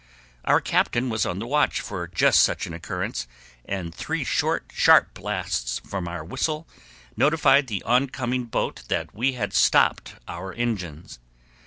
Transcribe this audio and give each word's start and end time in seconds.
Our 0.45 0.59
captain 0.61 1.09
was 1.09 1.27
on 1.27 1.37
the 1.37 1.45
watch 1.45 1.79
for 1.79 2.07
just 2.07 2.41
such 2.41 2.65
an 2.65 2.73
occurrence, 2.73 3.27
and 3.65 3.93
three 3.93 4.23
short, 4.23 4.71
sharp 4.73 5.13
blasts 5.13 5.79
from 5.87 6.07
our 6.07 6.25
whistle 6.25 6.67
notified 7.15 7.67
the 7.67 7.83
oncoming 7.83 8.45
boat 8.45 8.81
that 8.87 9.13
we 9.13 9.33
had 9.33 9.53
stopped 9.53 10.15
our 10.27 10.53
engines. 10.53 11.19